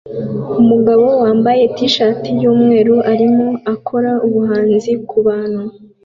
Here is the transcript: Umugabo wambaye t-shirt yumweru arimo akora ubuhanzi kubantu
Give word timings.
Umugabo 0.61 1.07
wambaye 1.21 1.63
t-shirt 1.75 2.21
yumweru 2.41 2.95
arimo 3.11 3.47
akora 3.73 4.11
ubuhanzi 4.27 4.91
kubantu 5.09 5.61